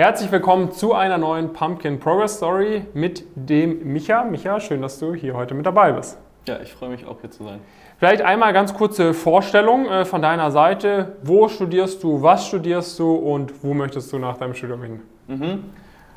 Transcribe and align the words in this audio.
Herzlich 0.00 0.32
willkommen 0.32 0.72
zu 0.72 0.94
einer 0.94 1.18
neuen 1.18 1.52
Pumpkin 1.52 2.00
Progress 2.00 2.38
Story 2.38 2.86
mit 2.94 3.22
dem 3.34 3.92
Micha. 3.92 4.24
Micha, 4.24 4.58
schön, 4.58 4.80
dass 4.80 4.98
du 4.98 5.12
hier 5.12 5.34
heute 5.34 5.52
mit 5.52 5.66
dabei 5.66 5.92
bist. 5.92 6.16
Ja, 6.48 6.58
ich 6.58 6.72
freue 6.72 6.88
mich 6.88 7.04
auch 7.04 7.20
hier 7.20 7.30
zu 7.30 7.44
sein. 7.44 7.60
Vielleicht 7.98 8.22
einmal 8.22 8.54
ganz 8.54 8.72
kurze 8.72 9.12
Vorstellung 9.12 9.84
äh, 9.90 10.06
von 10.06 10.22
deiner 10.22 10.50
Seite. 10.52 11.16
Wo 11.22 11.48
studierst 11.48 12.02
du, 12.02 12.22
was 12.22 12.46
studierst 12.46 12.98
du 12.98 13.14
und 13.14 13.62
wo 13.62 13.74
möchtest 13.74 14.10
du 14.10 14.18
nach 14.18 14.38
deinem 14.38 14.54
Studium 14.54 14.82
hin? 14.82 15.00
Mhm. 15.28 15.64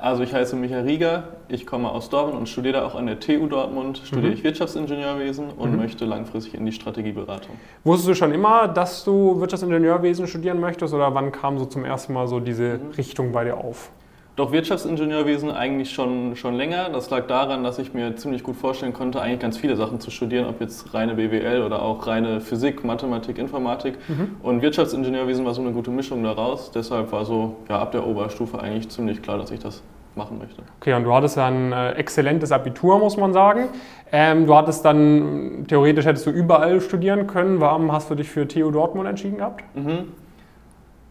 Also 0.03 0.21
ich 0.21 0.33
heiße 0.33 0.57
Michael 0.57 0.83
Rieger, 0.83 1.23
ich 1.47 1.65
komme 1.65 1.89
aus 1.89 2.09
Dortmund 2.09 2.37
und 2.37 2.49
studiere 2.49 2.83
auch 2.83 2.95
an 2.95 3.05
der 3.05 3.21
TU 3.21 3.47
Dortmund, 3.47 4.01
studiere 4.03 4.31
mhm. 4.31 4.33
ich 4.33 4.43
Wirtschaftsingenieurwesen 4.43 5.51
und 5.51 5.71
mhm. 5.71 5.77
möchte 5.77 6.03
langfristig 6.03 6.55
in 6.55 6.65
die 6.65 6.73
Strategieberatung. 6.73 7.55
Wusstest 7.85 8.09
du 8.09 8.13
schon 8.13 8.33
immer, 8.33 8.67
dass 8.67 9.05
du 9.05 9.39
Wirtschaftsingenieurwesen 9.39 10.27
studieren 10.27 10.59
möchtest 10.59 10.93
oder 10.93 11.15
wann 11.15 11.31
kam 11.31 11.57
so 11.57 11.63
zum 11.63 11.85
ersten 11.85 12.11
Mal 12.11 12.27
so 12.27 12.41
diese 12.41 12.79
mhm. 12.79 12.91
Richtung 12.97 13.31
bei 13.31 13.45
dir 13.45 13.55
auf? 13.55 13.91
Doch 14.35 14.51
Wirtschaftsingenieurwesen 14.51 15.51
eigentlich 15.51 15.91
schon, 15.91 16.35
schon 16.35 16.55
länger. 16.55 16.89
Das 16.89 17.09
lag 17.09 17.27
daran, 17.27 17.63
dass 17.63 17.79
ich 17.79 17.93
mir 17.93 18.13
ziemlich 18.17 18.43
gut 18.43 18.57
vorstellen 18.57 18.91
konnte, 18.91 19.21
eigentlich 19.21 19.39
ganz 19.39 19.57
viele 19.57 19.77
Sachen 19.77 20.01
zu 20.01 20.11
studieren, 20.11 20.47
ob 20.47 20.59
jetzt 20.59 20.93
reine 20.93 21.15
BWL 21.15 21.61
oder 21.61 21.81
auch 21.81 22.07
reine 22.07 22.41
Physik, 22.41 22.83
Mathematik, 22.83 23.37
Informatik. 23.37 23.95
Mhm. 24.09 24.35
Und 24.43 24.61
Wirtschaftsingenieurwesen 24.61 25.45
war 25.45 25.53
so 25.53 25.61
eine 25.61 25.71
gute 25.71 25.91
Mischung 25.91 26.23
daraus. 26.23 26.71
Deshalb 26.71 27.13
war 27.13 27.23
so 27.23 27.55
ja, 27.69 27.79
ab 27.79 27.93
der 27.93 28.05
Oberstufe 28.05 28.59
eigentlich 28.59 28.89
ziemlich 28.89 29.21
klar, 29.21 29.37
dass 29.37 29.49
ich 29.49 29.61
das 29.61 29.81
machen 30.15 30.37
möchte. 30.37 30.61
Okay, 30.79 30.93
und 30.93 31.03
du 31.03 31.13
hattest 31.13 31.37
ja 31.37 31.47
ein 31.47 31.71
äh, 31.71 31.91
exzellentes 31.91 32.51
Abitur, 32.51 32.99
muss 32.99 33.17
man 33.17 33.33
sagen. 33.33 33.69
Ähm, 34.11 34.45
du 34.45 34.55
hattest 34.55 34.85
dann, 34.85 35.65
theoretisch 35.67 36.05
hättest 36.05 36.25
du 36.25 36.31
überall 36.31 36.81
studieren 36.81 37.27
können. 37.27 37.59
Warum 37.59 37.91
hast 37.91 38.09
du 38.09 38.15
dich 38.15 38.29
für 38.29 38.47
TU 38.47 38.69
Dortmund 38.71 39.07
entschieden 39.09 39.37
gehabt? 39.37 39.63
Mhm. 39.75 40.09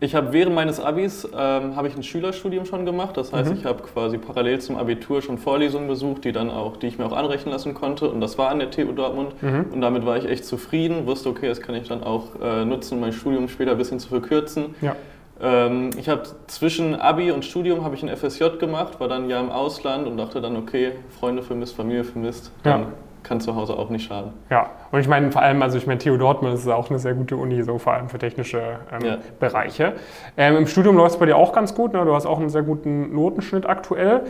Ich 0.03 0.17
habe 0.17 0.33
während 0.33 0.57
meines 0.57 0.81
Abis 0.81 1.29
ähm, 1.33 1.77
habe 1.77 1.87
ich 1.87 1.97
ein 1.97 2.03
Schülerstudium 2.03 2.65
schon 2.65 2.85
gemacht. 2.85 3.17
Das 3.17 3.33
heißt, 3.33 3.53
mhm. 3.53 3.59
ich 3.59 3.65
habe 3.65 3.85
quasi 3.85 4.19
parallel 4.19 4.61
zum 4.61 4.77
Abitur 4.77 5.23
schon 5.23 5.39
Vorlesungen 5.39 5.87
besucht, 5.87 6.25
die 6.25 6.33
dann 6.33 6.51
auch, 6.51 6.77
die 6.77 6.89
ich 6.89 6.99
mir 6.99 7.07
auch 7.07 7.13
anrechnen 7.13 7.53
lassen 7.53 7.73
konnte. 7.73 8.11
Und 8.11 8.21
das 8.21 8.37
war 8.37 8.51
an 8.51 8.59
der 8.59 8.73
TU 8.73 8.91
Dortmund. 8.91 9.41
Mhm. 9.41 9.67
Und 9.73 9.81
damit 9.81 10.05
war 10.05 10.17
ich 10.17 10.29
echt 10.29 10.45
zufrieden. 10.45 11.07
Wusste, 11.07 11.29
okay, 11.29 11.47
das 11.47 11.61
kann 11.61 11.77
ich 11.77 11.87
dann 11.87 12.03
auch 12.03 12.31
äh, 12.43 12.65
nutzen, 12.65 12.99
mein 12.99 13.13
Studium 13.13 13.47
später 13.47 13.71
ein 13.71 13.79
bisschen 13.79 14.01
zu 14.01 14.09
verkürzen. 14.09 14.75
Ja. 14.81 14.97
Ähm, 15.43 15.91
ich 15.99 16.09
habe 16.09 16.23
zwischen 16.47 16.95
Abi 16.95 17.31
und 17.33 17.45
Studium 17.45 17.85
habe 17.85 17.95
ich 17.95 18.03
ein 18.03 18.17
FSJ 18.17 18.59
gemacht, 18.59 19.01
war 19.01 19.09
dann 19.09 19.29
Jahr 19.29 19.43
im 19.43 19.51
Ausland 19.51 20.07
und 20.07 20.17
dachte 20.17 20.41
dann, 20.41 20.57
okay, 20.57 20.93
Freunde 21.19 21.43
vermisst, 21.43 21.75
Familie 21.75 22.05
vermisst. 22.05 22.53
Dann 22.63 22.81
ja 22.81 22.87
kann 23.23 23.41
zu 23.41 23.55
Hause 23.55 23.75
auch 23.75 23.89
nicht 23.89 24.07
schaden. 24.07 24.33
Ja, 24.51 24.71
und 24.91 25.01
ich 25.01 25.09
meine 25.09 25.31
vor 25.33 25.43
allem, 25.43 25.63
also 25.63 25.79
ich 25.79 25.87
meine, 25.87 25.99
TU 25.99 26.17
Dortmund 26.17 26.55
ist 26.55 26.69
auch 26.69 26.91
eine 26.91 26.99
sehr 26.99 27.15
gute 27.15 27.37
Uni, 27.37 27.63
so 27.63 27.79
vor 27.79 27.95
allem 27.95 28.09
für 28.09 28.19
technische 28.19 28.79
ähm, 28.93 29.05
ja. 29.05 29.19
Bereiche. 29.39 29.95
Ähm, 30.37 30.57
Im 30.57 30.67
Studium 30.67 30.97
läuft 30.97 31.15
es 31.15 31.19
bei 31.19 31.27
dir 31.27 31.37
auch 31.37 31.53
ganz 31.53 31.75
gut, 31.75 31.93
ne? 31.93 32.05
du 32.05 32.15
hast 32.15 32.27
auch 32.27 32.39
einen 32.39 32.49
sehr 32.49 32.63
guten 32.63 33.15
Notenschnitt 33.15 33.67
aktuell. 33.67 34.23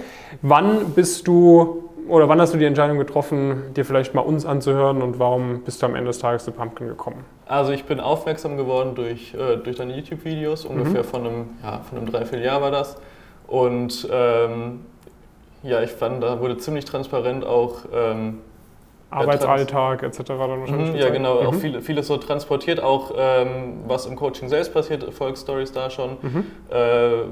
Wann 0.43 0.91
bist 0.95 1.27
du 1.27 1.91
oder 2.09 2.29
wann 2.29 2.41
hast 2.41 2.55
du 2.55 2.59
die 2.59 2.65
Entscheidung 2.65 2.99
getroffen, 2.99 3.75
dir 3.75 3.85
vielleicht 3.85 4.15
mal 4.15 4.23
uns 4.23 4.45
anzuhören 4.45 5.03
und 5.03 5.19
warum 5.19 5.63
bist 5.63 5.83
du 5.83 5.87
am 5.87 5.95
Ende 5.95 6.09
des 6.09 6.19
Tages 6.19 6.45
zu 6.45 6.53
Pumpkin 6.53 6.89
gekommen? 6.89 7.25
Also 7.47 7.73
ich 7.73 7.85
bin 7.85 8.01
aufmerksam 8.01 8.57
geworden 8.57 8.95
durch, 8.95 9.35
äh, 9.35 9.57
durch 9.57 9.77
deine 9.77 9.97
YouTube-Videos, 9.97 10.65
ungefähr 10.65 11.03
mhm. 11.03 11.07
von 11.07 11.27
einem, 11.27 11.47
ja, 11.63 11.81
von 11.81 11.99
einem 11.99 12.11
Dreivierteljahr 12.11 12.61
war 12.63 12.71
das. 12.71 12.97
Und 13.47 14.09
ähm, 14.11 14.81
ja, 15.63 15.83
ich 15.83 15.91
fand, 15.91 16.23
da 16.23 16.41
wurde 16.41 16.57
ziemlich 16.59 16.85
transparent 16.85 17.45
auch 17.45 17.81
ähm, 17.93 18.39
Arbeitsalltag 19.13 20.03
etc. 20.03 20.19
dann 20.19 20.39
wahrscheinlich. 20.39 20.93
Mhm, 20.93 20.97
ja, 20.97 21.11
genau, 21.11 21.41
mhm. 21.41 21.47
auch 21.47 21.55
viel, 21.55 21.81
vieles 21.81 22.07
so 22.07 22.17
transportiert, 22.17 22.83
auch 22.83 23.13
ähm, 23.17 23.81
was 23.87 24.07
im 24.07 24.17
Coaching 24.17 24.49
selbst 24.49 24.73
passiert, 24.73 25.03
Erfolgsstories 25.03 25.73
da 25.73 25.91
schon, 25.91 26.17
mhm. 26.23 26.47
äh, 26.71 26.77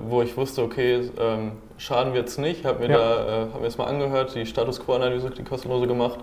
wo 0.09 0.23
ich 0.23 0.37
wusste, 0.37 0.63
okay, 0.63 1.11
ähm, 1.19 1.53
schaden 1.79 2.15
wird 2.15 2.29
es 2.29 2.39
nicht. 2.39 2.65
Habe 2.65 2.81
mir 2.81 2.91
ja. 2.91 2.99
da, 2.99 3.27
äh, 3.27 3.41
hab 3.53 3.61
mir 3.61 3.67
das 3.67 3.79
mal 3.79 3.87
angehört, 3.87 4.35
die 4.35 4.47
Status 4.47 4.81
Quo-Analyse, 4.85 5.31
die 5.31 5.43
kostenlose 5.43 5.87
gemacht 5.87 6.19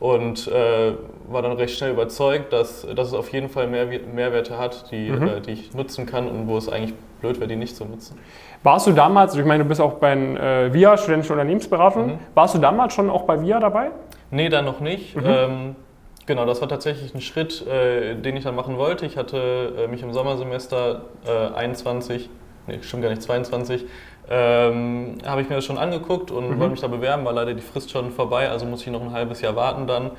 und 0.00 0.48
äh, 0.48 0.94
war 1.28 1.42
dann 1.42 1.52
recht 1.52 1.76
schnell 1.76 1.92
überzeugt, 1.92 2.52
dass, 2.52 2.86
dass 2.96 3.08
es 3.08 3.14
auf 3.14 3.30
jeden 3.32 3.50
Fall 3.50 3.66
mehr, 3.68 3.86
Mehrwerte 3.86 4.58
hat, 4.58 4.90
die, 4.90 5.10
mhm. 5.10 5.22
äh, 5.22 5.40
die 5.40 5.52
ich 5.52 5.74
nutzen 5.74 6.06
kann 6.06 6.26
und 6.26 6.48
wo 6.48 6.56
es 6.56 6.68
eigentlich 6.68 6.94
blöd 7.20 7.38
wäre, 7.38 7.48
die 7.48 7.56
nicht 7.56 7.76
zu 7.76 7.84
nutzen. 7.84 8.18
Warst 8.62 8.86
du 8.86 8.92
damals, 8.92 9.36
ich 9.36 9.44
meine, 9.44 9.62
du 9.62 9.68
bist 9.68 9.80
auch 9.80 9.94
bei 9.94 10.12
äh, 10.12 10.72
VIA, 10.72 10.96
studentische 10.96 11.34
Unternehmensberatung, 11.34 12.06
mhm. 12.06 12.18
warst 12.34 12.54
du 12.54 12.58
damals 12.58 12.94
schon 12.94 13.10
auch 13.10 13.22
bei 13.22 13.40
VIA 13.42 13.60
dabei? 13.60 13.90
Nee, 14.30 14.48
dann 14.48 14.64
noch 14.64 14.80
nicht. 14.80 15.16
Mhm. 15.16 15.22
Ähm, 15.26 15.76
genau, 16.24 16.46
das 16.46 16.62
war 16.62 16.68
tatsächlich 16.68 17.14
ein 17.14 17.20
Schritt, 17.20 17.66
äh, 17.66 18.14
den 18.14 18.36
ich 18.36 18.44
dann 18.44 18.54
machen 18.54 18.78
wollte. 18.78 19.04
Ich 19.04 19.18
hatte 19.18 19.74
äh, 19.78 19.86
mich 19.86 20.02
im 20.02 20.14
Sommersemester 20.14 21.02
äh, 21.26 21.54
21, 21.54 22.30
nee, 22.66 22.78
stimmt 22.80 23.02
gar 23.02 23.10
nicht, 23.10 23.22
22, 23.22 23.84
ähm, 24.30 25.18
habe 25.26 25.42
ich 25.42 25.48
mir 25.48 25.56
das 25.56 25.64
schon 25.64 25.78
angeguckt 25.78 26.30
und 26.30 26.50
mhm. 26.50 26.58
wollte 26.58 26.70
mich 26.72 26.80
da 26.80 26.88
bewerben, 26.88 27.24
war 27.24 27.32
leider 27.32 27.54
die 27.54 27.62
Frist 27.62 27.90
schon 27.90 28.10
vorbei, 28.10 28.48
also 28.48 28.64
muss 28.64 28.82
ich 28.82 28.88
noch 28.88 29.02
ein 29.02 29.12
halbes 29.12 29.40
Jahr 29.40 29.56
warten 29.56 29.86
dann. 29.86 30.12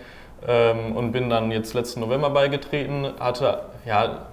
Ähm, 0.48 0.96
und 0.96 1.12
bin 1.12 1.30
dann 1.30 1.52
jetzt 1.52 1.76
letzten 1.76 2.00
November 2.00 2.32
beigetreten, 2.32 3.14
hatte 3.20 3.62
ja 3.86 4.26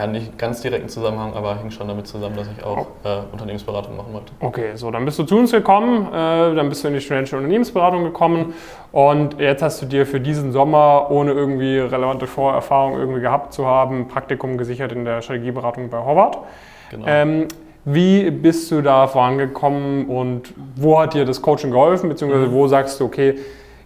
ja, 0.00 0.06
nicht 0.06 0.38
ganz 0.38 0.62
direkten 0.62 0.88
Zusammenhang, 0.88 1.34
aber 1.34 1.58
hing 1.58 1.70
schon 1.70 1.88
damit 1.88 2.06
zusammen, 2.06 2.36
dass 2.36 2.48
ich 2.48 2.64
auch 2.64 2.86
äh, 3.04 3.18
Unternehmensberatung 3.32 3.96
machen 3.96 4.12
wollte. 4.12 4.32
Okay, 4.40 4.70
so 4.74 4.90
dann 4.90 5.04
bist 5.04 5.18
du 5.18 5.24
zu 5.24 5.36
uns 5.36 5.50
gekommen, 5.50 6.06
äh, 6.06 6.54
dann 6.54 6.68
bist 6.68 6.82
du 6.82 6.88
in 6.88 6.94
die 6.94 7.00
studentische 7.00 7.36
Unternehmensberatung 7.36 8.04
gekommen 8.04 8.54
und 8.92 9.38
jetzt 9.38 9.62
hast 9.62 9.82
du 9.82 9.86
dir 9.86 10.06
für 10.06 10.20
diesen 10.20 10.52
Sommer, 10.52 11.10
ohne 11.10 11.32
irgendwie 11.32 11.78
relevante 11.78 12.26
Vorerfahrung 12.26 12.98
irgendwie 12.98 13.20
gehabt 13.20 13.52
zu 13.52 13.66
haben, 13.66 14.08
Praktikum 14.08 14.56
gesichert 14.56 14.92
in 14.92 15.04
der 15.04 15.22
Strategieberatung 15.22 15.90
bei 15.90 15.98
Horvath. 15.98 16.38
Genau. 16.90 17.06
Ähm, 17.06 17.48
wie 17.84 18.30
bist 18.30 18.70
du 18.70 18.82
da 18.82 19.06
vorangekommen 19.06 20.06
und 20.06 20.52
wo 20.76 20.98
hat 20.98 21.14
dir 21.14 21.24
das 21.24 21.40
Coaching 21.40 21.70
geholfen, 21.70 22.08
beziehungsweise 22.08 22.46
mhm. 22.46 22.52
wo 22.52 22.68
sagst 22.68 23.00
du, 23.00 23.04
okay, 23.04 23.36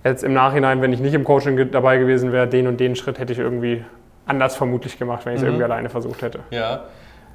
jetzt 0.02 0.24
im 0.24 0.32
Nachhinein, 0.32 0.82
wenn 0.82 0.92
ich 0.92 1.00
nicht 1.00 1.14
im 1.14 1.24
Coaching 1.24 1.70
dabei 1.70 1.98
gewesen 1.98 2.32
wäre, 2.32 2.46
den 2.46 2.66
und 2.66 2.80
den 2.80 2.96
Schritt 2.96 3.18
hätte 3.18 3.32
ich 3.32 3.38
irgendwie 3.38 3.84
anders 4.26 4.56
vermutlich 4.56 4.98
gemacht, 4.98 5.24
wenn 5.26 5.34
ich 5.34 5.38
es 5.38 5.42
mhm. 5.42 5.48
irgendwie 5.48 5.64
alleine 5.64 5.88
versucht 5.88 6.22
hätte. 6.22 6.40
Ja, 6.50 6.84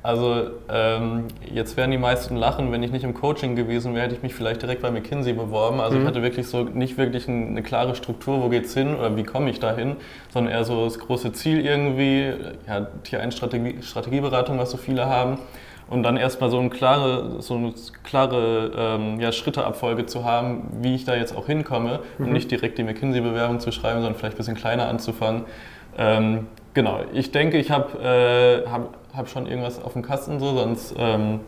also 0.01 0.51
ähm, 0.69 1.25
jetzt 1.51 1.75
werden 1.75 1.91
die 1.91 1.97
meisten 1.97 2.37
lachen, 2.37 2.71
wenn 2.71 2.81
ich 2.83 2.91
nicht 2.91 3.03
im 3.03 3.13
Coaching 3.13 3.57
gewesen 3.57 3.93
wäre, 3.95 4.05
hätte 4.05 4.15
ich 4.15 4.23
mich 4.23 4.33
vielleicht 4.33 4.61
direkt 4.61 4.81
bei 4.81 4.91
McKinsey 4.91 5.33
beworben. 5.33 5.81
Also 5.81 5.97
mhm. 5.97 6.03
ich 6.03 6.07
hatte 6.07 6.21
wirklich 6.21 6.47
so 6.47 6.63
nicht 6.63 6.97
wirklich 6.97 7.27
eine 7.27 7.61
klare 7.63 7.95
Struktur, 7.95 8.41
wo 8.41 8.47
geht's 8.47 8.73
hin 8.73 8.95
oder 8.95 9.17
wie 9.17 9.23
komme 9.23 9.49
ich 9.49 9.59
dahin, 9.59 9.97
sondern 10.29 10.53
eher 10.53 10.63
so 10.63 10.85
das 10.85 10.99
große 10.99 11.33
Ziel 11.33 11.65
irgendwie, 11.65 12.33
ja, 12.65 12.87
Tier 13.03 13.19
1 13.19 13.35
Strategie, 13.35 13.81
Strategieberatung, 13.81 14.57
was 14.57 14.71
so 14.71 14.77
viele 14.77 15.05
haben. 15.07 15.37
Und 15.89 16.03
dann 16.03 16.17
erstmal 16.17 16.51
so 16.51 16.59
eine 16.59 16.69
klare, 16.69 17.41
so 17.41 17.55
eine 17.55 17.73
klare 18.03 18.71
ähm, 18.77 19.19
ja, 19.19 19.31
Schritteabfolge 19.31 20.05
zu 20.05 20.23
haben, 20.23 20.69
wie 20.81 20.93
ich 20.93 21.03
da 21.03 21.15
jetzt 21.15 21.35
auch 21.35 21.47
hinkomme 21.47 22.01
mhm. 22.17 22.25
und 22.25 22.33
nicht 22.33 22.51
direkt 22.51 22.77
die 22.77 22.83
McKinsey-Bewerbung 22.83 23.59
zu 23.59 23.71
schreiben, 23.71 24.01
sondern 24.01 24.13
vielleicht 24.13 24.35
ein 24.35 24.37
bisschen 24.37 24.55
kleiner 24.55 24.87
anzufangen. 24.87 25.45
Ähm, 25.97 26.47
genau, 26.75 26.99
ich 27.11 27.31
denke, 27.31 27.57
ich 27.57 27.71
habe 27.71 27.97
äh, 28.03 28.69
hab, 28.69 28.97
hab 29.15 29.29
schon 29.29 29.47
irgendwas 29.47 29.83
auf 29.83 29.93
dem 29.93 30.03
Kasten, 30.03 30.39
so, 30.39 30.55
sonst, 30.55 30.93
ähm, 30.95 31.39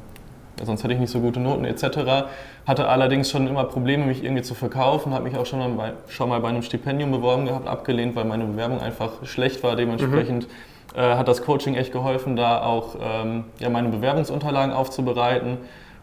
sonst 0.64 0.84
hätte 0.84 0.96
ich 0.96 1.00
nicht 1.00 1.12
so 1.12 1.20
gute 1.20 1.40
Noten 1.40 1.64
etc. 1.64 2.26
Hatte 2.66 2.88
allerdings 2.88 3.30
schon 3.30 3.48
immer 3.48 3.66
Probleme, 3.66 4.06
mich 4.06 4.24
irgendwie 4.24 4.42
zu 4.42 4.56
verkaufen, 4.56 5.14
habe 5.14 5.26
mich 5.26 5.38
auch 5.38 5.46
schon 5.46 5.60
mal, 5.60 5.70
bei, 5.70 5.94
schon 6.08 6.30
mal 6.30 6.40
bei 6.40 6.50
einem 6.50 6.64
Stipendium 6.64 7.12
beworben 7.12 7.46
gehabt, 7.46 7.68
abgelehnt, 7.68 8.16
weil 8.16 8.26
meine 8.26 8.46
Bewerbung 8.46 8.82
einfach 8.82 9.24
schlecht 9.24 9.62
war. 9.62 9.76
Dementsprechend 9.76 10.48
mhm. 10.48 10.52
Äh, 10.96 11.16
hat 11.16 11.28
das 11.28 11.42
Coaching 11.42 11.76
echt 11.76 11.92
geholfen, 11.92 12.36
da 12.36 12.64
auch 12.64 12.96
ähm, 13.02 13.46
ja, 13.60 13.70
meine 13.70 13.90
Bewerbungsunterlagen 13.90 14.74
aufzubereiten 14.74 15.58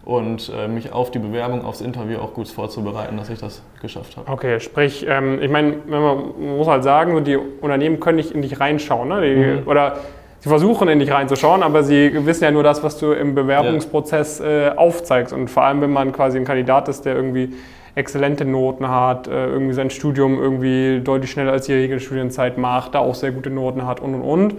und 0.05 0.51
äh, 0.57 0.69
mich 0.69 0.93
auf 0.93 1.11
die 1.11 1.19
Bewerbung, 1.19 1.65
aufs 1.65 1.83
Interview 1.83 2.19
auch 2.19 2.33
gut 2.33 2.49
vorzubereiten, 2.49 3.17
dass 3.19 3.29
ich 3.29 3.39
das 3.39 3.63
geschafft 3.83 4.17
habe. 4.17 4.31
Okay, 4.31 4.59
sprich, 4.61 5.05
ähm, 5.07 5.43
ich 5.43 5.51
meine, 5.51 5.77
man 5.87 6.57
muss 6.57 6.67
halt 6.67 6.85
sagen, 6.85 7.23
die 7.25 7.37
Unternehmen 7.37 8.01
können 8.01 8.17
nicht 8.17 8.31
in 8.31 8.41
dich 8.41 8.59
reinschauen, 8.59 9.09
ne? 9.09 9.21
Die, 9.21 9.37
mhm. 9.37 9.69
oder 9.69 9.99
sie 10.39 10.49
versuchen 10.49 10.89
in 10.89 10.99
dich 10.99 11.11
reinzuschauen, 11.11 11.63
aber 11.63 11.83
sie 11.83 12.25
wissen 12.25 12.45
ja 12.45 12.51
nur 12.51 12.63
das, 12.63 12.83
was 12.83 12.97
du 12.97 13.13
im 13.13 13.35
Bewerbungsprozess 13.35 14.41
äh, 14.41 14.71
aufzeigst. 14.75 15.35
Und 15.35 15.49
vor 15.49 15.65
allem, 15.65 15.83
wenn 15.83 15.93
man 15.93 16.13
quasi 16.13 16.39
ein 16.39 16.45
Kandidat 16.45 16.89
ist, 16.89 17.05
der 17.05 17.15
irgendwie 17.15 17.53
exzellente 17.99 18.45
Noten 18.45 18.89
hat, 18.89 19.27
äh, 19.27 19.47
irgendwie 19.47 19.75
sein 19.75 19.91
Studium 19.91 20.41
irgendwie 20.41 21.01
deutlich 21.01 21.31
schneller 21.31 21.53
als 21.53 21.67
die 21.67 21.75
Regelstudienzeit 21.75 22.57
macht, 22.57 22.95
da 22.95 23.01
auch 23.01 23.15
sehr 23.15 23.33
gute 23.33 23.51
Noten 23.51 23.87
hat 23.87 24.01
und 24.01 24.15
und 24.15 24.23
und 24.23 24.55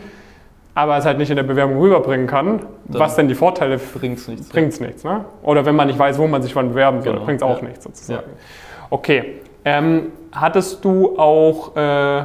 aber 0.76 0.98
es 0.98 1.06
halt 1.06 1.18
nicht 1.18 1.30
in 1.30 1.36
der 1.36 1.44
Bewerbung 1.44 1.78
rüberbringen 1.80 2.26
kann, 2.26 2.60
Dann 2.86 3.02
was 3.02 3.16
denn 3.16 3.28
die 3.28 3.36
Vorteile 3.36 3.78
bringt 3.78 4.18
es 4.18 4.28
nichts. 4.30 4.48
Bringt's 4.48 4.80
nichts 4.80 5.04
ne? 5.04 5.26
Oder 5.44 5.66
wenn 5.66 5.76
man 5.76 5.88
nicht 5.88 6.00
weiß, 6.00 6.18
wo 6.18 6.28
man 6.28 6.42
sich 6.42 6.56
wann 6.56 6.70
bewerben 6.70 7.02
soll, 7.02 7.14
genau. 7.14 7.26
bringt 7.26 7.42
es 7.42 7.44
auch 7.44 7.62
ja. 7.62 7.68
nichts 7.68 7.84
sozusagen. 7.84 8.30
Ja. 8.30 8.88
Okay. 8.90 9.42
Ähm, 9.66 10.14
hattest 10.32 10.86
du 10.86 11.20
auch, 11.20 11.76
äh, 11.76 12.24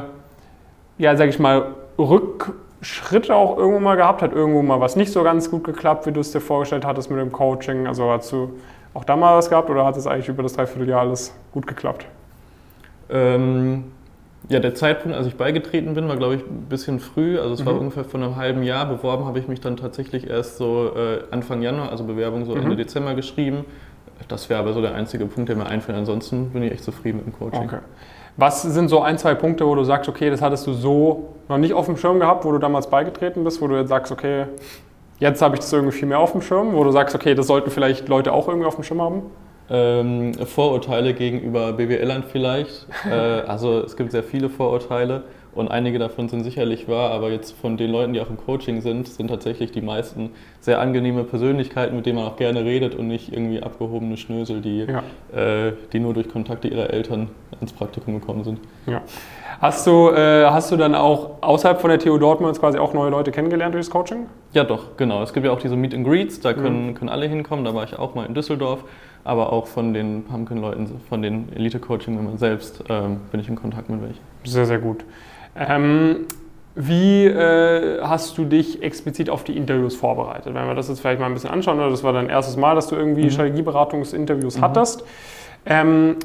ja, 0.97 1.15
sag 1.15 1.27
ich 1.27 1.37
mal, 1.37 1.73
Rückschritte 1.99 3.35
auch 3.35 3.57
irgendwo 3.57 3.79
mal 3.81 3.95
gehabt? 3.95 4.21
Hat 4.21 4.31
irgendwo 4.31 4.61
mal 4.61 4.79
was 4.79 4.95
nicht 4.95 5.11
so 5.11 5.23
ganz 5.23 5.51
gut 5.51 5.65
geklappt, 5.65 6.05
wie 6.05 6.13
du 6.13 6.21
es 6.21 6.31
dir 6.31 6.39
vorgestellt 6.39 6.85
hattest 6.85 7.11
mit 7.11 7.19
dem 7.19 7.33
Coaching? 7.33 7.87
Also 7.87 8.09
hast 8.09 8.31
du 8.31 8.53
auch 8.95 9.03
da 9.03 9.15
mal 9.15 9.37
was 9.37 9.49
gehabt 9.49 9.69
oder 9.69 9.85
hat 9.85 9.97
es 9.97 10.07
eigentlich 10.07 10.29
über 10.29 10.41
das 10.41 10.53
Dreivierteljahr 10.53 11.01
alles 11.01 11.35
gut 11.51 11.67
geklappt? 11.67 12.07
Ähm, 13.09 13.91
ja, 14.49 14.59
der 14.59 14.73
Zeitpunkt, 14.73 15.17
als 15.17 15.27
ich 15.27 15.35
beigetreten 15.35 15.93
bin, 15.93 16.07
war, 16.07 16.17
glaube 16.17 16.35
ich, 16.35 16.41
ein 16.41 16.65
bisschen 16.69 16.99
früh. 16.99 17.37
Also 17.37 17.53
es 17.53 17.61
mhm. 17.61 17.65
war 17.65 17.79
ungefähr 17.79 18.05
vor 18.05 18.19
einem 18.19 18.35
halben 18.35 18.63
Jahr. 18.63 18.85
Beworben 18.85 19.25
habe 19.25 19.37
ich 19.37 19.47
mich 19.47 19.59
dann 19.59 19.75
tatsächlich 19.77 20.29
erst 20.29 20.57
so 20.57 20.91
äh, 20.95 21.19
Anfang 21.31 21.61
Januar, 21.61 21.89
also 21.89 22.03
Bewerbung 22.05 22.45
so 22.45 22.55
mhm. 22.55 22.61
Ende 22.61 22.75
Dezember 22.77 23.15
geschrieben. 23.15 23.65
Das 24.29 24.49
wäre 24.49 24.59
aber 24.59 24.73
so 24.73 24.81
der 24.81 24.95
einzige 24.95 25.25
Punkt, 25.25 25.49
der 25.49 25.57
mir 25.57 25.65
einfällt. 25.65 25.97
Ansonsten 25.97 26.51
bin 26.51 26.63
ich 26.63 26.71
echt 26.71 26.83
zufrieden 26.83 27.17
mit 27.17 27.27
dem 27.27 27.33
Coaching. 27.33 27.63
Okay. 27.65 27.79
Was 28.37 28.61
sind 28.61 28.89
so 28.89 29.01
ein, 29.01 29.17
zwei 29.17 29.33
Punkte, 29.33 29.65
wo 29.65 29.75
du 29.75 29.83
sagst, 29.83 30.09
okay, 30.09 30.29
das 30.29 30.41
hattest 30.41 30.67
du 30.67 30.73
so 30.73 31.35
noch 31.47 31.57
nicht 31.57 31.73
auf 31.73 31.85
dem 31.85 31.97
Schirm 31.97 32.19
gehabt, 32.19 32.45
wo 32.45 32.51
du 32.51 32.57
damals 32.57 32.89
beigetreten 32.89 33.43
bist, 33.43 33.61
wo 33.61 33.67
du 33.67 33.77
jetzt 33.77 33.89
sagst, 33.89 34.11
okay, 34.11 34.45
jetzt 35.19 35.41
habe 35.41 35.55
ich 35.55 35.61
das 35.61 35.71
irgendwie 35.71 35.95
viel 35.97 36.07
mehr 36.07 36.19
auf 36.19 36.31
dem 36.31 36.41
Schirm, 36.41 36.73
wo 36.73 36.83
du 36.83 36.91
sagst, 36.91 37.15
okay, 37.15 37.35
das 37.35 37.47
sollten 37.47 37.71
vielleicht 37.71 38.07
Leute 38.07 38.33
auch 38.33 38.47
irgendwie 38.47 38.67
auf 38.67 38.75
dem 38.75 38.83
Schirm 38.83 39.01
haben? 39.01 39.23
Ähm, 39.69 40.33
Vorurteile 40.33 41.13
gegenüber 41.13 41.73
BWLern 41.73 42.23
vielleicht. 42.23 42.87
äh, 43.09 43.13
also 43.13 43.79
es 43.79 43.95
gibt 43.95 44.11
sehr 44.11 44.23
viele 44.23 44.49
Vorurteile 44.49 45.23
und 45.55 45.69
einige 45.69 45.99
davon 45.99 46.27
sind 46.27 46.43
sicherlich 46.43 46.87
wahr, 46.87 47.11
aber 47.11 47.31
jetzt 47.31 47.53
von 47.57 47.77
den 47.77 47.91
Leuten, 47.91 48.13
die 48.13 48.19
auch 48.19 48.29
im 48.29 48.37
Coaching 48.37 48.81
sind, 48.81 49.07
sind 49.07 49.29
tatsächlich 49.29 49.71
die 49.71 49.81
meisten 49.81 50.31
sehr 50.59 50.79
angenehme 50.79 51.23
Persönlichkeiten, 51.23 51.95
mit 51.95 52.05
denen 52.05 52.19
man 52.19 52.27
auch 52.27 52.35
gerne 52.35 52.65
redet 52.65 52.93
und 52.93 53.07
nicht 53.07 53.31
irgendwie 53.31 53.63
abgehobene 53.63 54.17
Schnösel, 54.17 54.61
die, 54.61 54.85
ja. 54.85 55.03
äh, 55.33 55.73
die 55.93 55.99
nur 55.99 56.13
durch 56.13 56.27
Kontakte 56.27 56.67
ihrer 56.67 56.89
Eltern 56.89 57.29
ins 57.61 57.71
Praktikum 57.71 58.19
gekommen 58.19 58.43
sind. 58.43 58.59
Ja. 58.85 59.01
Hast 59.61 59.87
du, 59.87 60.09
äh, 60.09 60.45
hast 60.45 60.71
du 60.71 60.75
dann 60.75 60.93
auch 60.93 61.41
außerhalb 61.41 61.79
von 61.79 61.89
der 61.89 61.99
TU 61.99 62.17
Dortmund 62.17 62.59
quasi 62.59 62.77
auch 62.77 62.93
neue 62.93 63.09
Leute 63.09 63.31
kennengelernt 63.31 63.73
durch 63.73 63.85
das 63.85 63.91
Coaching? 63.91 64.25
Ja, 64.51 64.65
doch, 64.65 64.97
genau. 64.97 65.23
Es 65.23 65.31
gibt 65.31 65.45
ja 65.45 65.51
auch 65.53 65.59
diese 65.59 65.77
Meet 65.77 65.93
and 65.93 66.05
Greets, 66.05 66.41
da 66.41 66.53
können, 66.53 66.87
mhm. 66.87 66.93
können 66.95 67.09
alle 67.09 67.27
hinkommen. 67.27 67.63
Da 67.63 67.73
war 67.73 67.85
ich 67.85 67.97
auch 67.97 68.13
mal 68.13 68.25
in 68.25 68.33
Düsseldorf 68.33 68.83
aber 69.25 69.51
auch 69.51 69.65
von 69.65 69.93
den 69.93 70.23
Pumpkin-Leuten, 70.23 71.01
von 71.09 71.21
den 71.21 71.51
Elite-Coaching-Membern 71.53 72.37
selbst 72.37 72.83
ähm, 72.89 73.21
bin 73.31 73.39
ich 73.39 73.49
in 73.49 73.55
Kontakt 73.55 73.89
mit 73.89 73.99
welchen. 74.01 74.19
Sehr, 74.43 74.67
sehr 74.67 74.77
gut. 74.77 75.03
Ähm, 75.55 76.25
wie 76.75 77.25
äh, 77.25 78.01
hast 78.01 78.37
du 78.37 78.43
dich 78.43 78.83
explizit 78.83 79.29
auf 79.29 79.45
die 79.45 79.55
Interviews 79.55 79.95
vorbereitet? 79.95 80.53
Wenn 80.53 80.67
wir 80.67 80.75
das 80.75 80.89
jetzt 80.89 80.99
vielleicht 80.99 81.21
mal 81.21 81.27
ein 81.27 81.33
bisschen 81.33 81.49
anschauen, 81.49 81.77
das 81.77 82.03
war 82.03 82.11
dein 82.11 82.27
erstes 82.27 82.57
Mal, 82.57 82.75
dass 82.75 82.87
du 82.87 82.95
irgendwie 82.95 83.23
mhm. 83.23 83.31
Strategieberatungsinterviews 83.31 84.57
mhm. 84.57 84.61
hattest. 84.61 85.03
Ähm, 85.65 86.17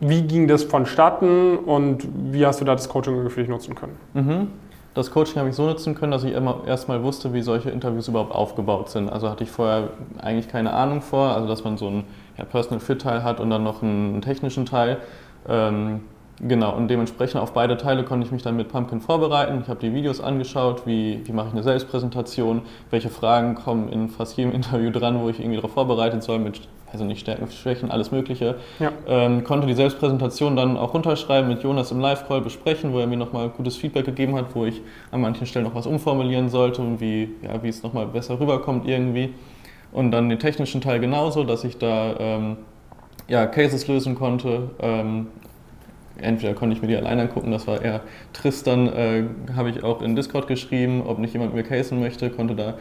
wie 0.00 0.22
ging 0.22 0.48
das 0.48 0.64
vonstatten 0.64 1.56
und 1.58 2.06
wie 2.32 2.44
hast 2.44 2.60
du 2.60 2.64
da 2.64 2.72
das 2.72 2.88
Coaching 2.88 3.28
für 3.30 3.40
dich 3.40 3.50
nutzen 3.50 3.74
können? 3.74 3.96
Mhm. 4.14 4.48
Das 4.92 5.10
Coaching 5.10 5.36
habe 5.36 5.50
ich 5.50 5.54
so 5.54 5.66
nutzen 5.66 5.94
können, 5.94 6.10
dass 6.10 6.24
ich 6.24 6.34
immer 6.34 6.62
erstmal 6.66 7.02
wusste, 7.02 7.32
wie 7.32 7.42
solche 7.42 7.70
Interviews 7.70 8.08
überhaupt 8.08 8.34
aufgebaut 8.34 8.90
sind. 8.90 9.08
Also 9.08 9.30
hatte 9.30 9.44
ich 9.44 9.50
vorher 9.50 9.90
eigentlich 10.20 10.48
keine 10.48 10.72
Ahnung 10.72 11.00
vor, 11.00 11.28
also 11.34 11.46
dass 11.46 11.64
man 11.64 11.76
so 11.76 11.86
einen 11.86 12.04
ja, 12.36 12.44
Personal 12.44 12.80
Fit 12.80 13.00
Teil 13.00 13.22
hat 13.22 13.40
und 13.40 13.50
dann 13.50 13.62
noch 13.62 13.82
einen 13.82 14.20
technischen 14.20 14.66
Teil. 14.66 14.98
Ähm, 15.48 16.00
genau, 16.40 16.76
und 16.76 16.88
dementsprechend 16.88 17.40
auf 17.40 17.52
beide 17.52 17.76
Teile 17.76 18.04
konnte 18.04 18.26
ich 18.26 18.32
mich 18.32 18.42
dann 18.42 18.56
mit 18.56 18.68
Pumpkin 18.68 19.00
vorbereiten. 19.00 19.60
Ich 19.62 19.68
habe 19.68 19.80
die 19.80 19.94
Videos 19.94 20.20
angeschaut, 20.20 20.86
wie, 20.86 21.20
wie 21.24 21.32
mache 21.32 21.48
ich 21.48 21.52
eine 21.52 21.62
Selbstpräsentation, 21.62 22.62
welche 22.90 23.08
Fragen 23.08 23.54
kommen 23.54 23.88
in 23.88 24.08
fast 24.08 24.36
jedem 24.36 24.52
Interview 24.54 24.90
dran, 24.90 25.20
wo 25.20 25.28
ich 25.28 25.40
irgendwie 25.40 25.56
darauf 25.56 25.72
vorbereitet 25.72 26.22
soll 26.22 26.38
mit 26.38 26.60
also 26.92 27.04
nicht 27.04 27.20
Stärken, 27.20 27.48
Schwächen, 27.50 27.90
alles 27.90 28.10
Mögliche. 28.10 28.56
Ja. 28.78 28.92
Ähm, 29.06 29.44
konnte 29.44 29.66
die 29.66 29.74
Selbstpräsentation 29.74 30.56
dann 30.56 30.76
auch 30.76 30.94
runterschreiben, 30.94 31.48
mit 31.48 31.62
Jonas 31.62 31.92
im 31.92 32.00
Live-Call 32.00 32.40
besprechen, 32.40 32.92
wo 32.92 32.98
er 32.98 33.06
mir 33.06 33.16
nochmal 33.16 33.48
gutes 33.48 33.76
Feedback 33.76 34.06
gegeben 34.06 34.34
hat, 34.36 34.54
wo 34.54 34.64
ich 34.64 34.82
an 35.10 35.20
manchen 35.20 35.46
Stellen 35.46 35.64
noch 35.64 35.74
was 35.74 35.86
umformulieren 35.86 36.48
sollte 36.48 36.82
und 36.82 37.00
wie, 37.00 37.30
ja, 37.42 37.62
wie 37.62 37.68
es 37.68 37.82
nochmal 37.82 38.06
besser 38.06 38.40
rüberkommt 38.40 38.86
irgendwie. 38.88 39.34
Und 39.92 40.12
dann 40.12 40.28
den 40.28 40.38
technischen 40.38 40.80
Teil 40.80 41.00
genauso, 41.00 41.44
dass 41.44 41.64
ich 41.64 41.78
da 41.78 42.14
ähm, 42.18 42.56
ja, 43.28 43.46
Cases 43.46 43.86
lösen 43.88 44.14
konnte. 44.14 44.70
Ähm, 44.80 45.28
entweder 46.22 46.54
konnte 46.54 46.76
ich 46.76 46.82
mir 46.82 46.88
die 46.88 46.96
alleine 46.96 47.22
angucken, 47.22 47.50
das 47.50 47.66
war 47.66 47.82
eher 47.82 48.00
trist, 48.32 48.66
dann 48.66 48.88
äh, 48.88 49.24
habe 49.56 49.70
ich 49.70 49.82
auch 49.82 50.02
in 50.02 50.16
Discord 50.16 50.46
geschrieben, 50.46 51.02
ob 51.06 51.18
nicht 51.18 51.32
jemand 51.32 51.54
mir 51.54 51.62
casen 51.62 52.00
möchte, 52.00 52.30
konnte 52.30 52.54
da 52.54 52.74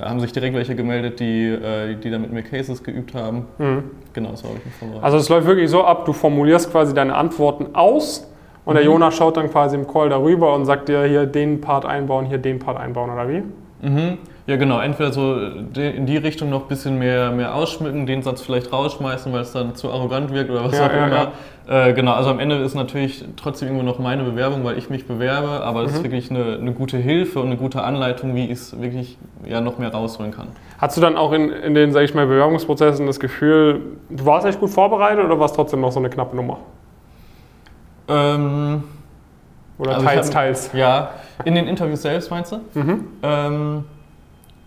haben 0.00 0.20
sich 0.20 0.32
direkt 0.32 0.56
welche 0.56 0.74
gemeldet, 0.74 1.20
die, 1.20 1.48
äh, 1.48 1.96
die 1.96 2.10
dann 2.10 2.22
mit 2.22 2.32
mir 2.32 2.42
Cases 2.42 2.82
geübt 2.82 3.14
haben. 3.14 3.46
Mhm. 3.58 3.84
Genau, 4.12 4.34
so 4.34 4.48
habe 4.48 4.58
ich 4.58 4.64
mich 4.64 4.74
vorbereitet. 4.74 5.04
Also 5.04 5.18
es 5.18 5.28
läuft 5.28 5.46
wirklich 5.46 5.70
so 5.70 5.84
ab, 5.84 6.04
du 6.06 6.12
formulierst 6.12 6.70
quasi 6.70 6.94
deine 6.94 7.14
Antworten 7.14 7.74
aus 7.74 8.30
und 8.64 8.74
mhm. 8.74 8.76
der 8.76 8.84
Jonas 8.84 9.14
schaut 9.14 9.36
dann 9.36 9.50
quasi 9.50 9.76
im 9.76 9.86
Call 9.86 10.08
darüber 10.08 10.54
und 10.54 10.64
sagt 10.64 10.88
dir 10.88 11.04
hier 11.04 11.26
den 11.26 11.60
Part 11.60 11.84
einbauen, 11.84 12.26
hier 12.26 12.38
den 12.38 12.58
Part 12.58 12.78
einbauen 12.78 13.10
oder 13.10 13.28
wie? 13.28 13.42
Mhm. 13.82 14.18
Ja, 14.46 14.56
genau. 14.56 14.80
Entweder 14.80 15.12
so 15.12 15.36
in 15.36 16.06
die 16.06 16.16
Richtung 16.16 16.50
noch 16.50 16.62
ein 16.62 16.68
bisschen 16.68 16.98
mehr, 16.98 17.30
mehr 17.30 17.54
ausschmücken, 17.54 18.06
den 18.06 18.22
Satz 18.22 18.42
vielleicht 18.42 18.72
rausschmeißen, 18.72 19.32
weil 19.32 19.42
es 19.42 19.52
dann 19.52 19.76
zu 19.76 19.90
arrogant 19.90 20.32
wirkt 20.32 20.50
oder 20.50 20.64
was 20.64 20.76
ja, 20.76 20.86
auch 20.86 20.92
ja, 20.92 21.06
immer. 21.06 21.32
Ja. 21.68 21.88
Äh, 21.88 21.92
genau, 21.92 22.12
also 22.14 22.30
am 22.30 22.40
Ende 22.40 22.56
ist 22.56 22.74
natürlich 22.74 23.24
trotzdem 23.36 23.68
irgendwo 23.68 23.84
noch 23.84 24.00
meine 24.00 24.24
Bewerbung, 24.24 24.64
weil 24.64 24.76
ich 24.78 24.90
mich 24.90 25.06
bewerbe, 25.06 25.62
aber 25.62 25.82
es 25.82 25.92
mhm. 25.92 25.96
ist 25.96 26.02
wirklich 26.02 26.30
eine, 26.30 26.58
eine, 26.60 26.72
gute 26.72 26.96
Hilfe 26.96 27.38
und 27.38 27.46
eine 27.46 27.56
gute 27.56 27.84
Anleitung, 27.84 28.34
wie 28.34 28.46
ich 28.46 28.52
es 28.52 28.80
wirklich 28.80 29.16
ja, 29.46 29.60
noch 29.60 29.78
mehr 29.78 29.92
rausholen 29.92 30.32
kann. 30.32 30.48
Hast 30.78 30.96
du 30.96 31.00
dann 31.00 31.16
auch 31.16 31.30
in, 31.30 31.50
in 31.50 31.74
den, 31.74 31.92
sag 31.92 32.02
ich 32.02 32.14
mal, 32.14 32.26
Bewerbungsprozessen 32.26 33.06
das 33.06 33.20
Gefühl, 33.20 33.80
du 34.10 34.26
warst 34.26 34.44
echt 34.44 34.58
gut 34.58 34.70
vorbereitet 34.70 35.24
oder 35.24 35.38
war 35.38 35.46
es 35.46 35.52
trotzdem 35.52 35.80
noch 35.80 35.92
so 35.92 36.00
eine 36.00 36.10
knappe 36.10 36.34
Nummer? 36.34 36.58
Ähm, 38.08 38.82
oder 39.78 39.94
also 39.94 40.06
teils, 40.06 40.26
hab, 40.26 40.34
teils? 40.34 40.70
Ja, 40.72 41.10
in 41.44 41.54
den 41.54 41.68
Interviews 41.68 42.02
selbst 42.02 42.28
meinst 42.30 42.50
du? 42.50 42.56
Mhm. 42.74 43.06
Ähm, 43.22 43.84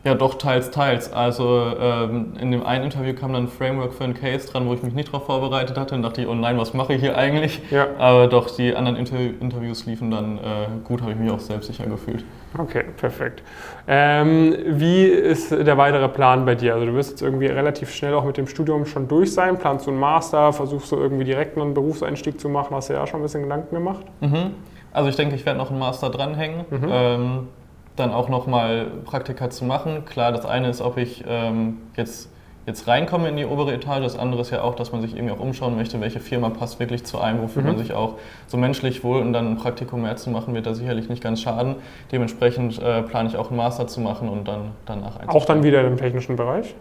ja, 0.05 0.13
doch, 0.13 0.35
teils, 0.35 0.69
teils. 0.69 1.11
Also 1.11 1.73
ähm, 1.79 2.33
in 2.39 2.51
dem 2.51 2.63
einen 2.63 2.83
Interview 2.83 3.15
kam 3.15 3.33
dann 3.33 3.45
ein 3.45 3.47
Framework 3.47 3.91
für 3.91 4.03
einen 4.03 4.13
Case 4.13 4.47
dran, 4.47 4.67
wo 4.67 4.73
ich 4.75 4.83
mich 4.83 4.93
nicht 4.93 5.07
darauf 5.07 5.25
vorbereitet 5.25 5.79
hatte. 5.79 5.95
Und 5.95 6.03
dachte 6.03 6.21
ich, 6.21 6.27
oh 6.27 6.35
nein, 6.35 6.59
was 6.59 6.75
mache 6.75 6.93
ich 6.93 7.01
hier 7.01 7.17
eigentlich? 7.17 7.59
Ja. 7.71 7.87
Aber 7.97 8.27
doch, 8.27 8.55
die 8.55 8.75
anderen 8.75 8.97
Inter 8.97 9.17
Interviews 9.17 9.87
liefen 9.87 10.11
dann 10.11 10.37
äh, 10.37 10.41
gut, 10.83 11.01
habe 11.01 11.13
ich 11.13 11.17
mich 11.17 11.31
auch 11.31 11.39
selbstsicher 11.39 11.87
gefühlt. 11.87 12.23
Okay, 12.55 12.83
perfekt. 12.95 13.41
Ähm, 13.87 14.55
wie 14.67 15.05
ist 15.05 15.49
der 15.49 15.75
weitere 15.75 16.07
Plan 16.07 16.45
bei 16.45 16.53
dir? 16.53 16.75
Also 16.75 16.85
du 16.85 16.93
wirst 16.93 17.09
jetzt 17.09 17.23
irgendwie 17.23 17.47
relativ 17.47 17.91
schnell 17.91 18.13
auch 18.13 18.25
mit 18.25 18.37
dem 18.37 18.45
Studium 18.45 18.85
schon 18.85 19.07
durch 19.07 19.33
sein. 19.33 19.57
Planst 19.57 19.87
du 19.87 19.89
einen 19.89 19.99
Master? 19.99 20.53
Versuchst 20.53 20.91
du 20.91 20.97
irgendwie 20.97 21.25
direkt 21.25 21.57
einen 21.57 21.73
Berufseinstieg 21.73 22.39
zu 22.39 22.47
machen? 22.47 22.75
Hast 22.75 22.89
du 22.89 22.93
ja 22.93 23.07
schon 23.07 23.21
ein 23.21 23.23
bisschen 23.23 23.41
Gedanken 23.41 23.73
gemacht? 23.73 24.05
Mhm. 24.21 24.51
Also 24.93 25.09
ich 25.09 25.15
denke, 25.15 25.33
ich 25.33 25.47
werde 25.47 25.57
noch 25.57 25.71
einen 25.71 25.79
Master 25.79 26.11
dranhängen. 26.11 26.65
Mhm. 26.69 26.87
Ähm, 26.91 27.47
dann 27.95 28.11
auch 28.11 28.29
nochmal 28.29 28.87
Praktika 29.05 29.49
zu 29.49 29.65
machen. 29.65 30.05
Klar, 30.05 30.31
das 30.31 30.45
eine 30.45 30.69
ist, 30.69 30.81
ob 30.81 30.97
ich 30.97 31.23
ähm, 31.27 31.77
jetzt, 31.95 32.29
jetzt 32.65 32.87
reinkomme 32.87 33.29
in 33.29 33.37
die 33.37 33.45
obere 33.45 33.73
Etage. 33.73 34.03
Das 34.03 34.17
andere 34.17 34.41
ist 34.41 34.51
ja 34.51 34.61
auch, 34.61 34.75
dass 34.75 34.91
man 34.91 35.01
sich 35.01 35.15
irgendwie 35.15 35.33
auch 35.33 35.39
umschauen 35.39 35.75
möchte, 35.75 35.99
welche 36.01 36.19
Firma 36.19 36.49
passt 36.49 36.79
wirklich 36.79 37.05
zu 37.05 37.19
einem, 37.19 37.41
wofür 37.41 37.61
mhm. 37.61 37.69
man 37.69 37.77
sich 37.77 37.93
auch 37.93 38.15
so 38.47 38.57
menschlich 38.57 39.03
wohl 39.03 39.21
und 39.21 39.33
dann 39.33 39.53
ein 39.53 39.57
Praktikum 39.57 40.01
mehr 40.01 40.17
zu 40.17 40.29
machen, 40.29 40.53
wird 40.53 40.65
da 40.65 40.73
sicherlich 40.73 41.09
nicht 41.09 41.23
ganz 41.23 41.41
schaden. 41.41 41.75
Dementsprechend 42.11 42.81
äh, 42.81 43.01
plane 43.03 43.29
ich 43.29 43.37
auch 43.37 43.49
einen 43.49 43.57
Master 43.57 43.87
zu 43.87 44.01
machen 44.01 44.29
und 44.29 44.47
dann 44.47 44.71
danach 44.85 45.27
Auch 45.27 45.45
dann 45.45 45.63
wieder 45.63 45.85
im 45.85 45.97
technischen 45.97 46.35
Bereich? 46.35 46.75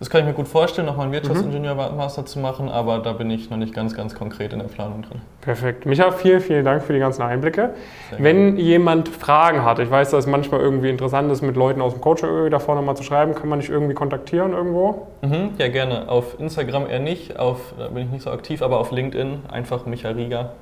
Das 0.00 0.08
kann 0.08 0.22
ich 0.22 0.26
mir 0.26 0.32
gut 0.32 0.48
vorstellen, 0.48 0.86
nochmal 0.86 1.04
einen 1.04 1.12
Wirtschaftsingenieur-Master 1.12 2.24
zu 2.24 2.38
machen, 2.38 2.70
aber 2.70 3.00
da 3.00 3.12
bin 3.12 3.30
ich 3.30 3.50
noch 3.50 3.58
nicht 3.58 3.74
ganz, 3.74 3.94
ganz 3.94 4.14
konkret 4.14 4.54
in 4.54 4.58
der 4.58 4.66
Planung 4.66 5.02
drin. 5.02 5.20
Perfekt. 5.42 5.84
Micha, 5.84 6.10
vielen, 6.10 6.40
vielen 6.40 6.64
Dank 6.64 6.82
für 6.82 6.94
die 6.94 6.98
ganzen 6.98 7.20
Einblicke. 7.20 7.74
Sehr 8.08 8.18
Wenn 8.18 8.56
gerne. 8.56 8.60
jemand 8.60 9.10
Fragen 9.10 9.62
hat, 9.62 9.78
ich 9.78 9.90
weiß, 9.90 10.10
dass 10.10 10.24
es 10.24 10.30
manchmal 10.30 10.60
irgendwie 10.62 10.88
interessant 10.88 11.30
ist, 11.30 11.42
mit 11.42 11.54
Leuten 11.54 11.82
aus 11.82 11.92
dem 11.92 12.00
Coaching 12.00 12.50
da 12.50 12.58
vorne 12.58 12.80
mal 12.80 12.94
zu 12.94 13.02
schreiben, 13.02 13.34
kann 13.34 13.50
man 13.50 13.60
dich 13.60 13.68
irgendwie 13.68 13.92
kontaktieren 13.92 14.54
irgendwo? 14.54 15.08
Mhm, 15.20 15.50
ja, 15.58 15.68
gerne. 15.68 16.08
Auf 16.08 16.40
Instagram 16.40 16.88
eher 16.88 17.00
nicht, 17.00 17.38
auf, 17.38 17.74
da 17.78 17.88
bin 17.88 18.04
ich 18.04 18.10
nicht 18.10 18.22
so 18.22 18.30
aktiv, 18.30 18.62
aber 18.62 18.80
auf 18.80 18.92
LinkedIn 18.92 19.40
einfach 19.52 19.84
Micha 19.84 20.08
Rieger. 20.08 20.52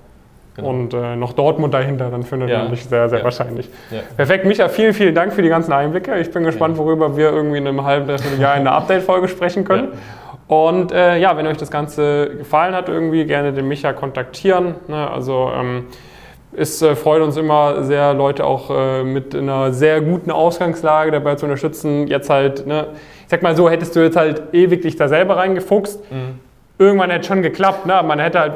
Genau. 0.59 0.71
Und 0.71 0.93
äh, 0.93 1.15
noch 1.15 1.35
Dortmund 1.35 1.73
dahinter, 1.73 2.11
dann 2.11 2.25
findet 2.25 2.51
ja. 2.51 2.59
man 2.59 2.71
dich 2.71 2.85
sehr, 2.85 3.09
sehr 3.09 3.21
ja. 3.21 3.25
wahrscheinlich. 3.25 3.71
Ja. 3.93 4.01
Perfekt, 4.17 4.45
Micha, 4.45 4.69
vielen, 4.69 4.93
vielen 4.93 5.15
Dank 5.15 5.33
für 5.33 5.43
die 5.43 5.49
ganzen 5.49 5.73
Einblicke. 5.73 6.19
Ich 6.19 6.33
bin 6.33 6.43
gespannt, 6.43 6.77
worüber 6.77 7.17
wir 7.17 7.31
irgendwie 7.31 7.59
in 7.59 7.69
einem 7.69 7.85
halben, 7.85 8.09
dreiviertel 8.09 8.41
Jahr 8.41 8.57
in 8.57 8.63
einer 8.63 8.73
Update-Folge 8.73 9.29
sprechen 9.29 9.65
können. 9.65 9.93
Und 10.49 10.91
äh, 10.91 11.17
ja, 11.19 11.37
wenn 11.37 11.47
euch 11.47 11.59
das 11.59 11.71
Ganze 11.71 12.31
gefallen 12.39 12.75
hat, 12.75 12.89
irgendwie 12.89 13.25
gerne 13.25 13.53
den 13.53 13.69
Micha 13.69 13.93
kontaktieren. 13.93 14.75
Ne? 14.89 15.09
Also 15.09 15.53
ähm, 15.55 15.85
es 16.57 16.83
äh, 16.83 16.97
freut 16.97 17.23
uns 17.23 17.37
immer 17.37 17.85
sehr, 17.85 18.15
Leute 18.15 18.45
auch 18.45 18.71
äh, 18.71 19.05
mit 19.05 19.37
einer 19.37 19.73
sehr 19.73 20.01
guten 20.01 20.33
Ausgangslage 20.33 21.13
dabei 21.13 21.37
zu 21.37 21.47
unterstützen. 21.47 22.09
Jetzt 22.09 22.31
halt, 22.31 22.67
ne? 22.67 22.89
ich 23.23 23.29
sag 23.29 23.43
mal 23.43 23.55
so, 23.55 23.71
hättest 23.71 23.95
du 23.95 24.01
jetzt 24.01 24.17
halt 24.17 24.43
ewig 24.53 24.83
dich 24.83 24.97
da 24.97 25.07
selber 25.07 25.37
reingefuchst. 25.37 26.11
Mhm. 26.11 26.41
Irgendwann 26.79 27.11
hätte 27.11 27.21
es 27.21 27.27
schon 27.27 27.43
geklappt, 27.43 27.87
ne? 27.87 28.03
man 28.05 28.19
hätte 28.19 28.41
halt 28.41 28.53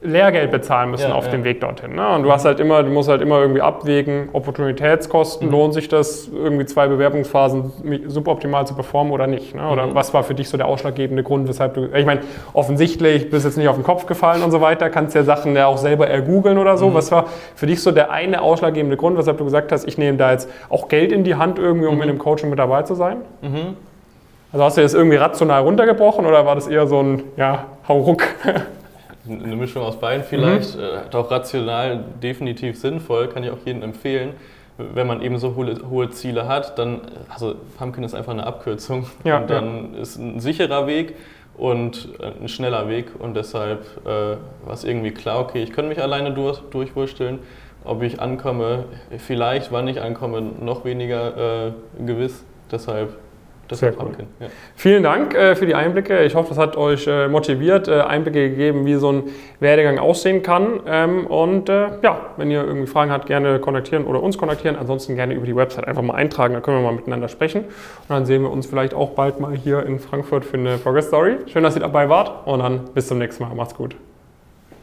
Lehrgeld 0.00 0.52
bezahlen 0.52 0.92
müssen 0.92 1.10
ja, 1.10 1.14
auf 1.14 1.24
ja. 1.24 1.32
dem 1.32 1.42
Weg 1.42 1.60
dorthin. 1.60 1.96
Ne? 1.96 2.08
Und 2.14 2.22
du 2.22 2.30
hast 2.30 2.44
halt 2.44 2.60
immer, 2.60 2.84
du 2.84 2.90
musst 2.90 3.08
halt 3.08 3.20
immer 3.20 3.40
irgendwie 3.40 3.60
abwägen, 3.60 4.28
Opportunitätskosten, 4.32 5.48
mhm. 5.48 5.52
lohnt 5.52 5.74
sich 5.74 5.88
das, 5.88 6.28
irgendwie 6.28 6.66
zwei 6.66 6.86
Bewerbungsphasen 6.86 8.04
suboptimal 8.06 8.64
zu 8.64 8.74
performen 8.74 9.12
oder 9.12 9.26
nicht? 9.26 9.56
Ne? 9.56 9.68
Oder 9.68 9.86
mhm. 9.86 9.94
was 9.96 10.14
war 10.14 10.22
für 10.22 10.34
dich 10.34 10.48
so 10.48 10.56
der 10.56 10.66
ausschlaggebende 10.66 11.24
Grund, 11.24 11.48
weshalb 11.48 11.74
du, 11.74 11.86
ich 11.92 12.06
meine, 12.06 12.20
offensichtlich 12.52 13.28
bist 13.28 13.44
jetzt 13.44 13.58
nicht 13.58 13.66
auf 13.66 13.74
den 13.74 13.82
Kopf 13.82 14.06
gefallen 14.06 14.42
und 14.44 14.52
so 14.52 14.60
weiter, 14.60 14.88
kannst 14.88 15.16
ja 15.16 15.24
Sachen 15.24 15.56
ja 15.56 15.66
auch 15.66 15.78
selber 15.78 16.06
ergoogeln 16.06 16.58
oder 16.58 16.76
so. 16.76 16.90
Mhm. 16.90 16.94
Was 16.94 17.10
war 17.10 17.26
für 17.56 17.66
dich 17.66 17.82
so 17.82 17.90
der 17.90 18.12
eine 18.12 18.40
ausschlaggebende 18.40 18.96
Grund, 18.96 19.18
weshalb 19.18 19.38
du 19.38 19.44
gesagt 19.44 19.72
hast, 19.72 19.84
ich 19.88 19.98
nehme 19.98 20.16
da 20.16 20.30
jetzt 20.30 20.48
auch 20.68 20.86
Geld 20.86 21.10
in 21.10 21.24
die 21.24 21.34
Hand 21.34 21.58
irgendwie, 21.58 21.88
um 21.88 21.96
mhm. 21.96 22.02
in 22.02 22.08
einem 22.10 22.18
Coaching 22.18 22.50
mit 22.50 22.60
dabei 22.60 22.82
zu 22.82 22.94
sein? 22.94 23.18
Mhm. 23.42 23.76
Also 24.52 24.64
hast 24.64 24.76
du 24.76 24.80
das 24.80 24.94
irgendwie 24.94 25.16
rational 25.16 25.62
runtergebrochen 25.62 26.24
oder 26.24 26.46
war 26.46 26.54
das 26.54 26.68
eher 26.68 26.86
so 26.86 27.02
ein, 27.02 27.24
ja, 27.36 27.64
Hauruck? 27.88 28.22
eine 29.28 29.56
Mischung 29.56 29.82
aus 29.82 29.98
beiden 29.98 30.24
vielleicht, 30.24 30.76
mhm. 30.76 30.82
äh, 30.82 31.16
auch 31.16 31.30
rational 31.30 32.04
definitiv 32.22 32.78
sinnvoll, 32.78 33.28
kann 33.28 33.44
ich 33.44 33.50
auch 33.50 33.58
jedem 33.64 33.82
empfehlen. 33.82 34.32
Wenn 34.76 35.06
man 35.06 35.22
eben 35.22 35.38
so 35.38 35.56
hohe, 35.56 35.76
hohe 35.90 36.10
Ziele 36.10 36.46
hat, 36.46 36.78
dann, 36.78 37.00
also 37.28 37.56
Pumpkin 37.76 38.04
ist 38.04 38.14
einfach 38.14 38.32
eine 38.32 38.46
Abkürzung 38.46 39.06
ja, 39.24 39.38
und 39.38 39.50
dann 39.50 39.94
ja. 39.94 40.00
ist 40.00 40.16
ein 40.18 40.38
sicherer 40.38 40.86
Weg 40.86 41.16
und 41.56 42.08
äh, 42.20 42.30
ein 42.40 42.48
schneller 42.48 42.88
Weg 42.88 43.06
und 43.18 43.36
deshalb 43.36 43.84
äh, 44.04 44.08
war 44.08 44.72
es 44.72 44.84
irgendwie 44.84 45.10
klar, 45.10 45.40
okay, 45.40 45.62
ich 45.62 45.72
könnte 45.72 45.88
mich 45.88 46.00
alleine 46.00 46.32
durch, 46.32 46.60
durchwursteln. 46.70 47.40
Ob 47.84 48.02
ich 48.02 48.20
ankomme, 48.20 48.84
vielleicht, 49.18 49.72
wann 49.72 49.88
ich 49.88 50.00
ankomme, 50.00 50.42
noch 50.60 50.84
weniger 50.84 51.68
äh, 51.68 51.72
gewiss. 52.04 52.44
Deshalb 52.70 53.16
das 53.68 53.80
Sehr 53.80 53.92
cool. 54.00 54.12
Ja. 54.40 54.46
Vielen 54.76 55.02
Dank 55.02 55.34
äh, 55.34 55.54
für 55.54 55.66
die 55.66 55.74
Einblicke. 55.74 56.24
Ich 56.24 56.34
hoffe, 56.34 56.48
das 56.48 56.58
hat 56.58 56.76
euch 56.76 57.06
äh, 57.06 57.28
motiviert, 57.28 57.86
äh, 57.86 58.00
Einblicke 58.00 58.48
gegeben, 58.50 58.86
wie 58.86 58.94
so 58.94 59.12
ein 59.12 59.22
Werdegang 59.60 59.98
aussehen 59.98 60.42
kann. 60.42 60.80
Ähm, 60.86 61.26
und 61.26 61.68
äh, 61.68 61.88
ja, 62.02 62.18
wenn 62.38 62.50
ihr 62.50 62.64
irgendwie 62.64 62.86
Fragen 62.86 63.10
habt, 63.10 63.26
gerne 63.26 63.58
kontaktieren 63.58 64.04
oder 64.04 64.22
uns 64.22 64.38
kontaktieren. 64.38 64.76
Ansonsten 64.76 65.16
gerne 65.16 65.34
über 65.34 65.46
die 65.46 65.54
Website 65.54 65.86
einfach 65.86 66.02
mal 66.02 66.14
eintragen, 66.14 66.54
dann 66.54 66.62
können 66.62 66.78
wir 66.78 66.84
mal 66.84 66.94
miteinander 66.94 67.28
sprechen. 67.28 67.64
Und 67.64 68.10
dann 68.10 68.24
sehen 68.24 68.42
wir 68.42 68.50
uns 68.50 68.66
vielleicht 68.66 68.94
auch 68.94 69.10
bald 69.10 69.38
mal 69.38 69.54
hier 69.54 69.84
in 69.84 69.98
Frankfurt 69.98 70.44
für 70.44 70.56
eine 70.56 70.78
Progress 70.78 71.08
Story. 71.08 71.36
Schön, 71.46 71.62
dass 71.62 71.76
ihr 71.76 71.82
dabei 71.82 72.08
wart 72.08 72.46
und 72.46 72.60
dann 72.60 72.86
bis 72.94 73.06
zum 73.06 73.18
nächsten 73.18 73.44
Mal. 73.44 73.54
Macht's 73.54 73.74
gut. 73.74 73.96